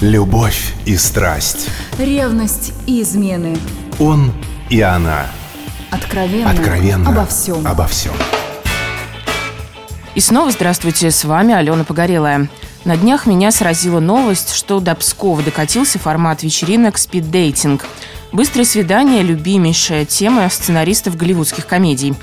[0.00, 1.68] Любовь и страсть.
[1.98, 3.58] Ревность и измены.
[3.98, 4.32] Он
[4.70, 5.26] и она.
[5.90, 7.66] Откровенно, Откровенно обо всем.
[7.66, 8.14] Обо всем.
[10.14, 12.48] И снова здравствуйте, с вами Алена Погорелая.
[12.86, 17.84] На днях меня сразила новость, что до Пскова докатился формат вечеринок «Спиддейтинг».
[18.32, 22.14] Быстрое свидание– любимейшая тема сценаристов голливудских комедий.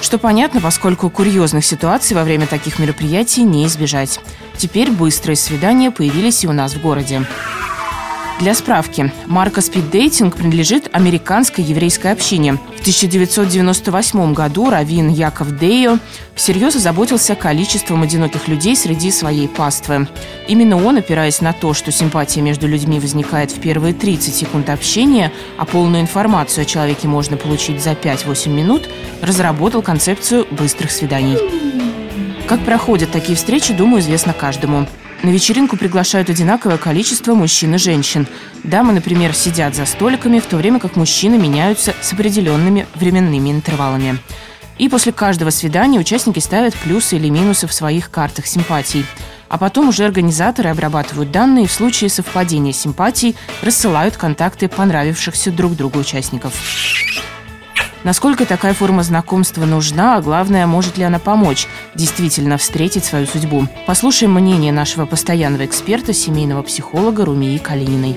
[0.00, 4.18] Что понятно, поскольку курьезных ситуаций во время таких мероприятий не избежать.
[4.56, 7.22] Теперь быстрые свидания появились и у нас в городе.
[8.42, 12.54] Для справки, марка Speed Dating принадлежит американской еврейской общине.
[12.54, 16.00] В 1998 году Равин Яков Дейо
[16.34, 20.08] всерьез озаботился количеством одиноких людей среди своей паствы.
[20.48, 25.30] Именно он, опираясь на то, что симпатия между людьми возникает в первые 30 секунд общения,
[25.56, 28.88] а полную информацию о человеке можно получить за 5-8 минут,
[29.20, 31.91] разработал концепцию быстрых свиданий.
[32.46, 34.86] Как проходят такие встречи, думаю, известно каждому.
[35.22, 38.26] На вечеринку приглашают одинаковое количество мужчин и женщин.
[38.64, 44.18] Дамы, например, сидят за столиками, в то время как мужчины меняются с определенными временными интервалами.
[44.78, 49.06] И после каждого свидания участники ставят плюсы или минусы в своих картах симпатий.
[49.48, 55.76] А потом уже организаторы обрабатывают данные и в случае совпадения симпатий рассылают контакты понравившихся друг
[55.76, 56.54] другу участников.
[58.04, 63.68] Насколько такая форма знакомства нужна, а главное, может ли она помочь действительно встретить свою судьбу?
[63.86, 68.16] Послушаем мнение нашего постоянного эксперта, семейного психолога Румии Калининой.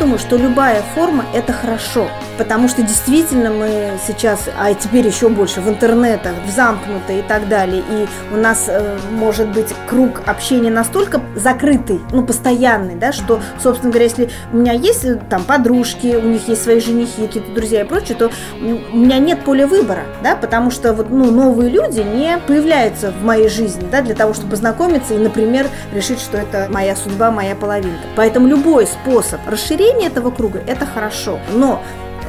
[0.00, 5.60] Думаю, что любая форма– это хорошо, потому что действительно мы сейчас, а теперь еще больше,
[5.60, 10.70] в интернетах, в замкнутой и так далее, и у нас э, может быть круг общения
[10.70, 16.16] настолько закрытый, ну, постоянный, да, что, собственно говоря, если у меня есть э, там подружки,
[16.16, 20.02] у них есть свои женихи, какие-то друзья и прочее, то у меня нет поля выбора,
[20.20, 24.34] да, потому что вот, ну, новые люди не появляются в моей жизни, да, для того,
[24.34, 28.02] чтобы познакомиться и, например, решить, что это моя судьба, моя половинка.
[28.16, 31.82] Поэтому любой способ расширения расширение этого круга– это хорошо, но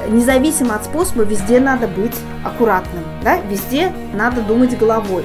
[0.10, 3.38] независимо от способа везде надо быть аккуратным, да?
[3.50, 5.24] везде надо думать головой.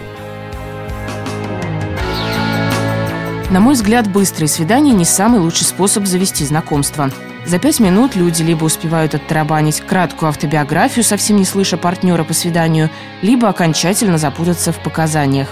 [3.51, 7.11] На мой взгляд, быстрые свидания не самый лучший способ завести знакомство.
[7.49, 12.91] За пять минут люди либо успевают оттарабанить краткую автобиографию, совсем не слыша партнера по свиданию,
[13.23, 15.49] либо окончательно запутаться в показаниях.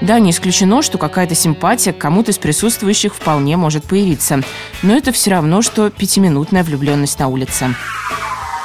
[0.00, 4.40] Да, не исключено, что какая-то симпатия к кому-то из присутствующих вполне может появиться.
[4.82, 7.74] Но это все равно, что пятиминутная влюбленность на улице.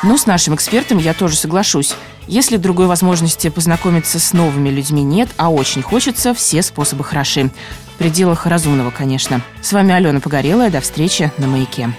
[0.01, 1.95] Но с нашим экспертом я тоже соглашусь.
[2.28, 7.50] Если другой возможности познакомиться с новыми людьми нет, а очень хочется, все способы хороши.
[7.95, 9.41] В пределах разумного, конечно.
[9.62, 10.69] С вами Алена Погорелая.
[10.69, 11.89] До встречи на «Маяке».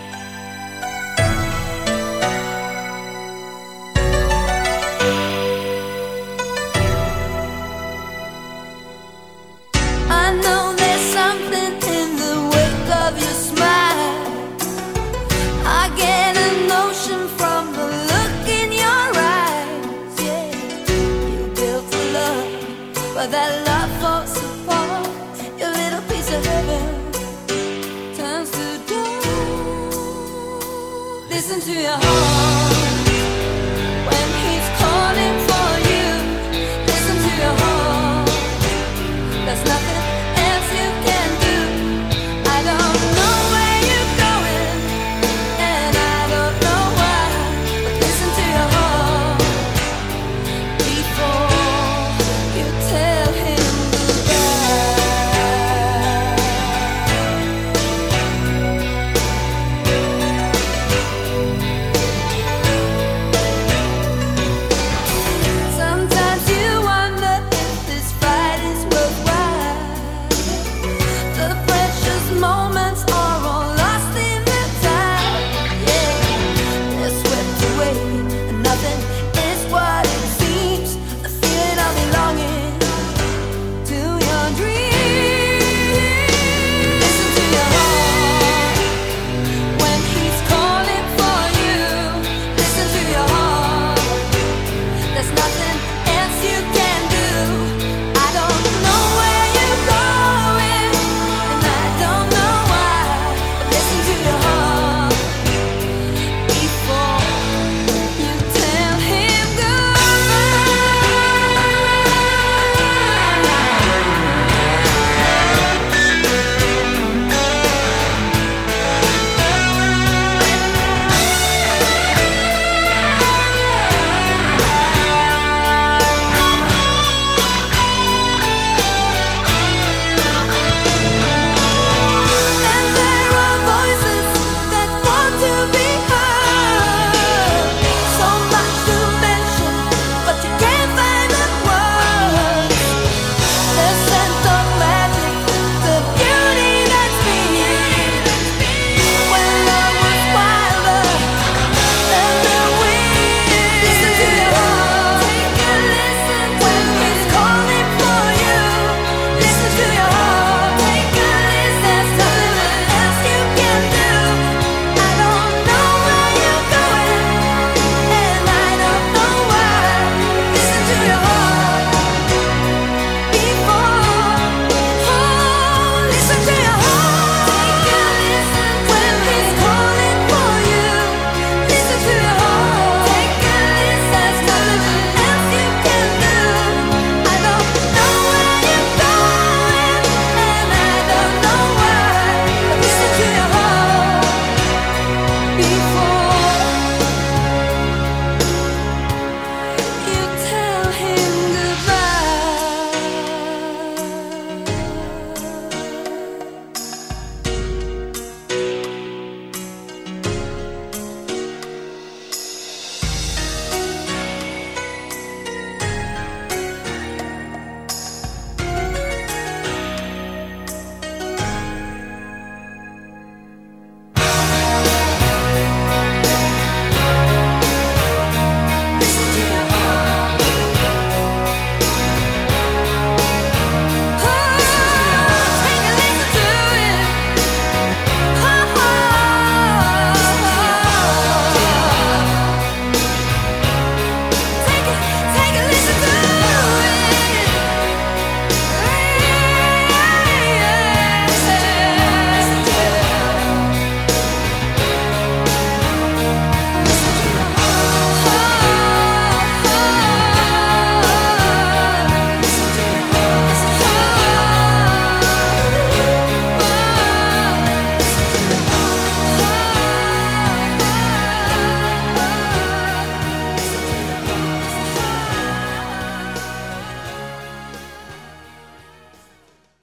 [31.50, 32.59] Listen to your heart.